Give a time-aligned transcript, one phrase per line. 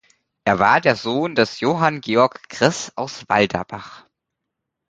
[0.45, 4.07] Er war der Sohn des Johann Georg Kress aus Walderbach.